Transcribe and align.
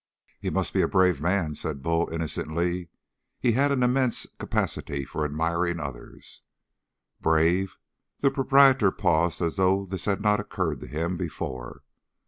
"He 0.39 0.49
must 0.49 0.73
be 0.73 0.81
a 0.81 0.87
brave 0.87 1.21
man," 1.21 1.53
said 1.53 1.83
Bull 1.83 2.09
innocently. 2.11 2.89
He 3.39 3.51
had 3.51 3.71
an 3.71 3.83
immense 3.83 4.25
capacity 4.39 5.05
for 5.05 5.23
admiring 5.25 5.79
others. 5.79 6.41
"Brave?" 7.21 7.77
The 8.17 8.31
proprietor 8.31 8.89
paused 8.89 9.43
as 9.43 9.57
though 9.57 9.85
this 9.85 10.05
had 10.05 10.19
not 10.19 10.39
occurred 10.39 10.79
to 10.79 10.87
him 10.87 11.17
before. 11.17 11.83